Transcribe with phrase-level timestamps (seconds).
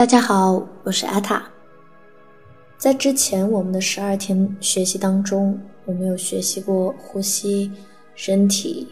[0.00, 1.44] 大家好，我是阿塔。
[2.78, 7.70] 在之前我们的十二天学习当中，我们有学习过呼吸、
[8.14, 8.88] 身体、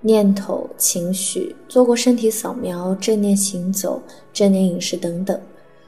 [0.00, 4.00] 念头、情绪，做过身体扫描、正念行走、
[4.32, 5.40] 正念饮食等等。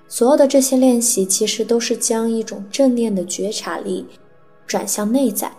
[0.08, 4.04] 所有的这些练习，其实都是将一种正念的觉察力
[4.66, 5.52] 转向内在。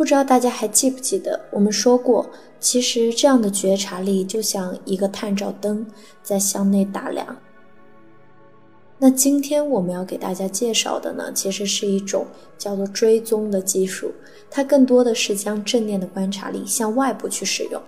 [0.00, 2.26] 不知道大家还记不记得，我们说过，
[2.58, 5.86] 其实这样的觉察力就像一个探照灯，
[6.22, 7.36] 在向内打量。
[8.96, 12.26] 那今天我们要给大家介绍的呢，其实是一种
[12.56, 14.10] 叫做追踪的技术，
[14.50, 17.82] 它更多的是将正念的观察力向外部去使用。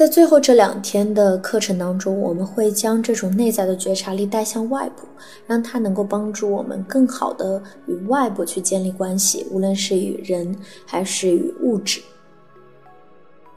[0.00, 5.06] 在最后这两天的课程当中，我们会将这种内在的觉察力带向外部，
[5.46, 12.00] 让它能够帮助我们更好的与外部去建立关系，无论是与人还是与物质。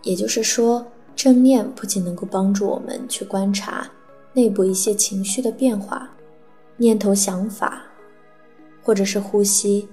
[0.02, 3.90] 也就是说，正念不仅能够帮助我们去观察
[4.34, 6.12] 内部一些情绪的变化、
[6.76, 7.84] 念头、想法，
[8.84, 9.88] 或者是呼吸，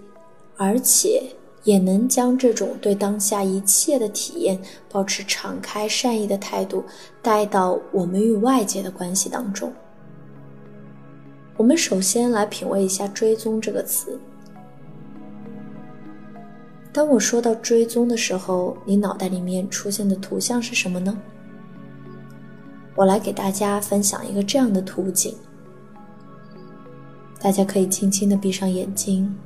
[0.57, 1.23] 而且。
[1.65, 4.59] 也能将这种对当下一切的体验，
[4.91, 6.85] 保持敞开善意的态度，
[7.21, 9.73] 带到我们与外界的关系当中。
[11.57, 14.19] 我们首先来品味一下“追踪”这个词。
[16.93, 21.17] 当我说到“追踪”的时候，你脑袋里面出现的图像是什么呢？
[22.97, 25.35] 我来给大家分享一个这样的图景，
[27.39, 29.37] 大家可以轻轻的闭上眼睛，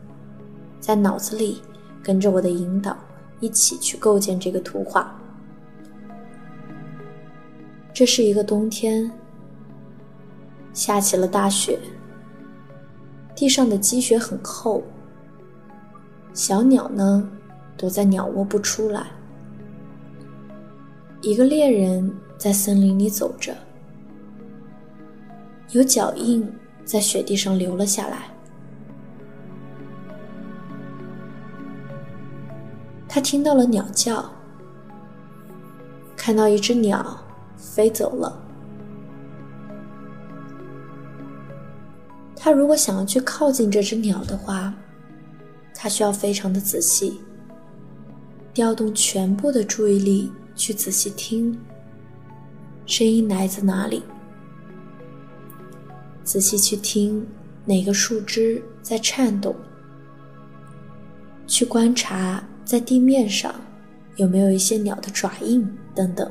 [0.81, 1.61] 在脑子里。
[2.05, 2.95] 跟着我的引导，
[3.41, 5.19] 一起去构建这个图画。
[7.95, 9.11] 这是一个冬天，
[10.75, 11.79] 下起了大雪，
[13.35, 14.83] 地上的积雪很厚。
[16.35, 17.27] 小鸟呢，
[17.77, 19.07] 躲在鸟窝不出来。
[21.23, 23.57] 一个猎人在森林里走着，
[25.71, 26.47] 有脚印
[26.85, 28.34] 在雪地上留了下来。
[33.15, 34.29] 他听到了鸟叫，
[36.17, 37.17] 看到一只鸟
[37.57, 38.43] 飞走了。
[42.35, 44.75] 他如果想要去靠近这只鸟的话，
[45.73, 47.21] 他需要非常的仔细，
[48.53, 51.57] 调动全部的注意力去仔细听，
[52.85, 54.03] 声音来自哪里，
[56.25, 57.25] 仔细去听
[57.65, 59.55] 哪个树枝在颤动，
[61.47, 62.43] 去观察。
[62.65, 63.55] 在地面上
[64.17, 66.31] 有没有一些鸟的爪印等等？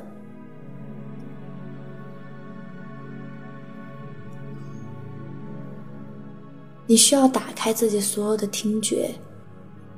[6.86, 9.16] 你需要打开自己所有的听觉，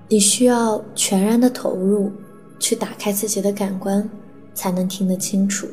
[0.08, 2.12] 你需要全然的投入，
[2.60, 4.08] 去打开自己的感官，
[4.54, 5.68] 才能听得清楚。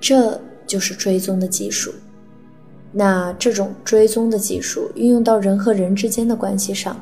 [0.00, 1.92] 这就是追踪的技术。
[2.92, 6.98] 那这种追踪的技术运用到人和人之间的关系上。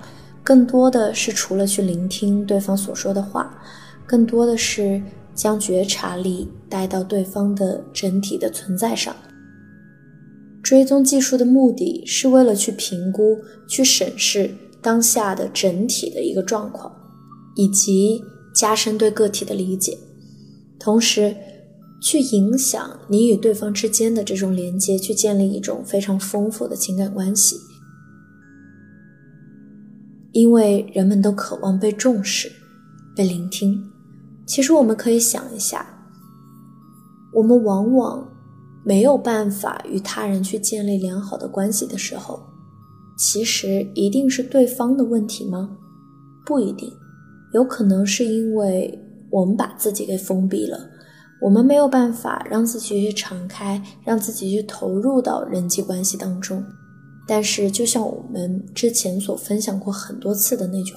[0.47, 3.53] 更多的是除了去聆听对方所说的话，
[4.07, 5.03] 更多的是
[5.35, 9.13] 将觉察力带到对方的整体的存在上。
[10.63, 13.37] 追踪技术的目的是为了去评估、
[13.69, 14.49] 去审视
[14.81, 16.93] 当下的整体的一个状况，
[17.57, 18.23] 以及
[18.55, 19.99] 加深对个体的理解，
[20.79, 21.35] 同时
[22.01, 27.57] 去影响你与对方之间的这种连接，去建立一种非常丰富的情感关系。
[30.37, 32.53] 因为人们都渴望被重视、
[33.17, 33.83] 被聆听。
[34.45, 35.87] 其实我们可以想一下，
[37.33, 38.29] 我们往往
[38.85, 42.39] 没有办法与他人去建立良好的关系的时候，
[43.17, 45.71] 其实一定是对方的问题吗？
[46.45, 46.93] 不一定，
[47.55, 50.79] 有可能是因为我们把自己给封闭了，
[51.41, 56.63] 我们没有办法让自己去敞开，让自己去投入到人际关系当中。
[57.29, 60.95] 但是，就像我们之前所分享过很多次的那句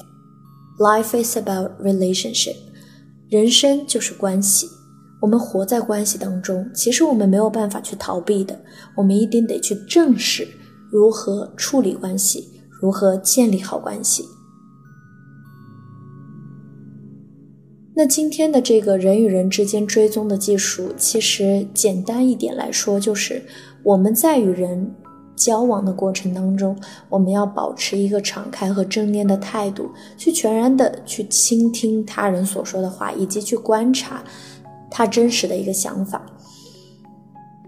[0.77, 2.55] ，“Life is about relationship”，
[3.29, 4.67] 人生就是关系。
[5.21, 8.61] 我们活在关系当中，其实我们没有办法去逃避的，
[8.95, 10.47] 我们一定得去正视
[10.91, 14.23] 如何处理关系，如何建立好关系。
[17.95, 23.43] 那今天的这个人与人之间追踪的技术，其实简单一点来说，就是
[23.83, 24.93] 我们在与人。
[25.39, 26.77] 交往的过程当中，
[27.07, 34.21] 我们要保持一个敞开和正念的态度，去全然的去倾听他人所说的话，以及去观察
[34.91, 36.21] 他真实的一个想法。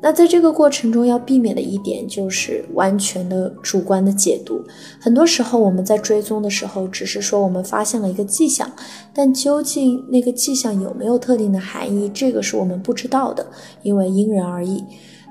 [0.03, 4.59] 那在这个过程中要避免的一点就是完全的主观的解读。
[4.99, 8.69] 很多时候我们在追踪的时候，只是说我们发现了一个迹象，
[9.13, 13.45] 但究竟那个迹象有没有特定的含义，这个是我们不知道的，
[13.83, 14.83] 因为因人而异，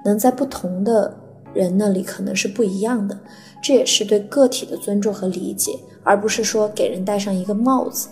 [0.05, 1.20] 能在不同的
[1.55, 3.19] 人那里可能是不一样的。
[3.63, 8.09] 这也是对个体的尊重和理解，而不是说给人戴上一个帽子。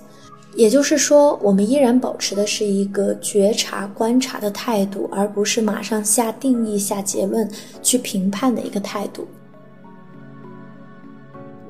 [0.54, 7.48] 也就是说，我们依然保持的是一个觉察、观察的态度，而不是马上下定义、下结论、
[7.82, 9.26] 去评判的一个态度。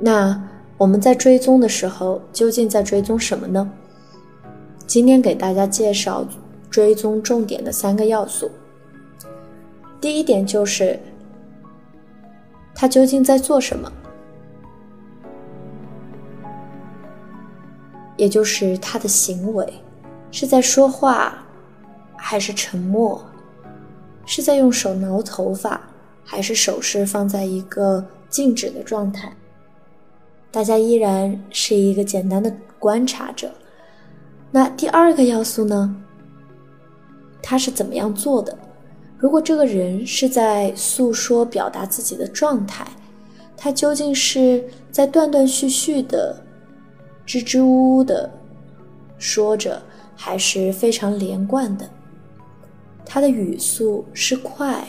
[0.01, 0.41] 那
[0.79, 3.71] 我们在追踪的时候，究竟在追踪什么呢？
[4.87, 6.27] 今天给大家介绍
[6.71, 8.51] 追踪重点的三个要素。
[10.01, 10.99] 第一点就是
[12.81, 13.93] 他究竟在做什么。
[18.17, 19.83] 也就是他的行为，
[20.31, 21.45] 是在说话，
[22.17, 23.21] 还是沉默？
[24.25, 25.81] 是在用手挠头发，
[26.25, 29.33] 还是手势放在一个静止的状态？
[30.53, 33.51] 大家依然是一个简单的观察者。
[34.53, 35.97] 那第二个要素呢？
[37.43, 38.57] 他是怎么样做的？
[39.19, 42.87] 如果这个人是在诉说、表达自己的状态，
[43.57, 46.41] 他究竟是在断断续续的？
[47.27, 48.31] 支支吾吾的
[49.19, 49.83] 说着，
[50.17, 51.91] 还是非常连贯的。
[53.05, 54.83] 他的语速是快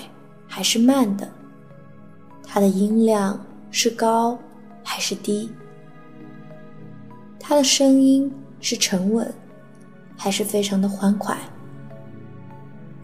[0.48, 1.28] 还是慢的？
[2.44, 4.38] 他的音量是高
[4.84, 5.52] 还是低？
[7.40, 9.34] 他的声音是沉稳，
[10.16, 11.36] 还是非常的欢快？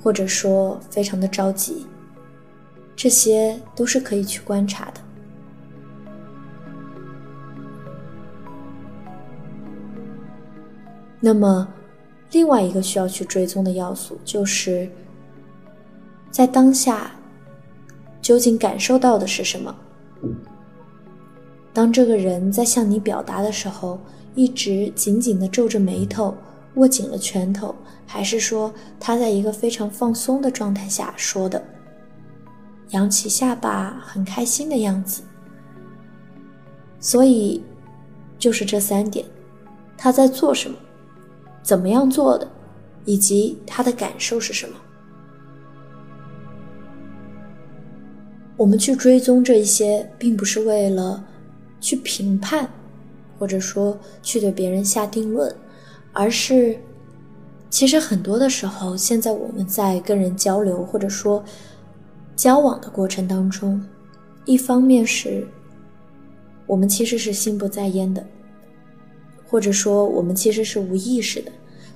[0.05, 1.87] 或者说非常的着急？
[2.95, 5.01] 这些都是可以去观察的。
[11.19, 11.67] 那么，
[12.33, 14.87] 另外一个需要去追踪的要素，就是
[16.29, 17.09] 在当下
[18.21, 19.75] 究竟感受到的是什么。
[21.73, 23.99] 当这个人在向你表达的时候，
[24.35, 26.37] 一直紧紧的皱着眉头，
[26.75, 27.73] 握紧了拳头，
[28.05, 31.63] 还是说他在一个非常放松的状态下说的，
[32.89, 35.23] 扬起下巴，很开心的样子。
[36.99, 37.63] 所以，
[38.39, 39.25] 就是这三点，
[39.97, 40.77] 他在做什么？
[41.61, 42.47] 怎么样做的，
[43.05, 44.75] 以及他的感受是什么？
[48.57, 51.25] 我们去追踪这一些，并不是为了
[51.81, 52.69] 去评判，
[53.37, 55.53] 或者说去对别人下定论，
[56.13, 56.79] 而是，
[57.75, 61.43] 其实很多的时候，现在我们在跟人交流或者说
[62.33, 63.83] 交往的过程当中，
[64.45, 65.45] 一方面是
[66.65, 68.25] 我们其实是心不在焉的。
[69.45, 71.51] 或者说，我们其实是无意识的，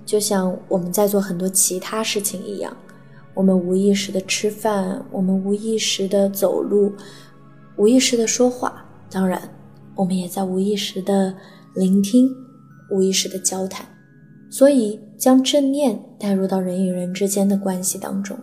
[0.06, 2.75] 就像我们在做很多其他事情一样，
[3.34, 6.92] 我们无意识的吃饭，我们无意识的走路，
[7.78, 9.42] 无意识的说话，当然，
[9.96, 11.34] 我们也在无意识的
[11.74, 12.30] 聆听，
[12.92, 13.86] 无意识的交谈。
[14.50, 18.38] 所以，将正念带入到人与人之间的关系当中，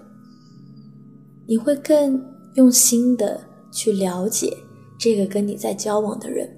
[1.47, 2.23] 你会更
[2.55, 3.41] 用心的
[3.73, 4.57] 去了解
[4.99, 6.49] 这个跟你在交往的人。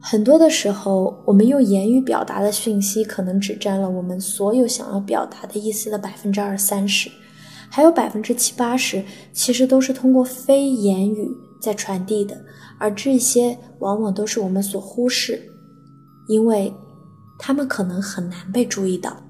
[0.00, 7.10] 很多的时候，我们用言语表达的讯息，可能只占了我们所有想要表达的意思的百分之二三十，
[7.68, 9.02] 还有百分之七八十，
[9.32, 11.28] 其实都是通过非言语
[11.60, 12.44] 在传递的，
[12.78, 15.50] 而这些往往都是我们所忽视，
[16.28, 16.74] 因为
[17.38, 19.22] 他们可能很难被注意到。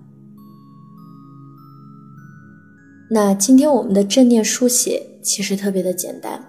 [3.11, 6.45] 那今天我们的正念书写其实特别的简单，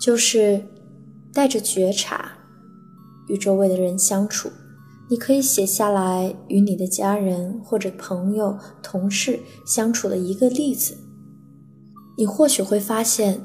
[0.00, 0.64] 就是
[1.32, 2.32] 带着觉察。
[3.28, 4.52] 与周围的人相处，
[5.10, 10.96] 你可以写下来与你的家人或者朋友、同事相处的一个例子。
[12.16, 13.40] 你或许会发现，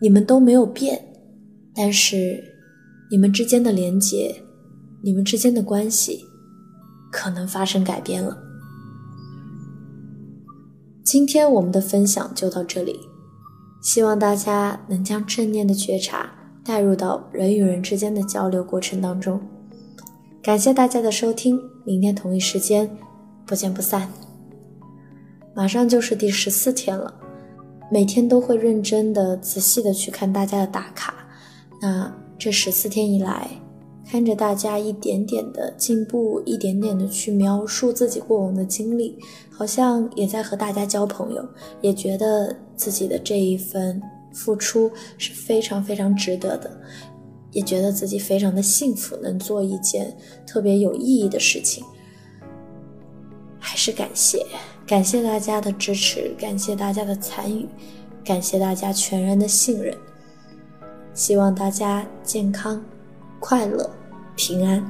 [0.00, 1.00] 你们都没有变，
[1.74, 2.42] 但是
[3.10, 4.42] 你们之间的连结、
[5.02, 6.24] 你们之间的关系
[7.12, 8.36] 可能发生改变了。
[11.04, 12.98] 今天我们的分享就到这里，
[13.82, 16.34] 希望大家能将正念的觉察。
[16.62, 19.40] 带入到人与人之间的交流过程当中，
[20.42, 22.88] 感谢大家的收听，明天同一时间
[23.46, 24.08] 不见不散。
[25.56, 27.12] 马上就是第十四天了，
[27.90, 31.14] 每天都会认真的、仔细的去看大家的打卡。
[31.80, 33.50] 那这十四天以来，
[34.08, 39.18] 看着大家一点点的进步，一点点的去描述自己过往的经历，
[39.50, 41.46] 好像也在和大家交朋友，
[41.80, 44.00] 也觉得自己的这一份。
[44.32, 46.70] 付出是非常非常值得的，
[47.50, 50.16] 也觉得自己非常的幸福，能做一件
[50.46, 51.82] 特别有意义的事情。
[53.58, 54.46] 还是感谢，
[54.90, 57.64] 感谢大家的支持，感谢大家的参与，
[58.24, 59.96] 感谢大家全然的信任。
[61.14, 62.84] 希望大家健康、
[63.38, 63.88] 快乐、
[64.34, 64.84] 平安。